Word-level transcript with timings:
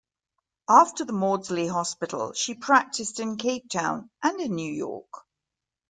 After 0.67 1.05
the 1.05 1.13
Maudsley 1.13 1.67
Hospital 1.67 2.33
she 2.33 2.55
practised 2.55 3.19
in 3.19 3.37
Cape 3.37 3.69
Town 3.69 4.09
and 4.23 4.39
in 4.41 4.55
New 4.55 4.73
York. 4.73 5.13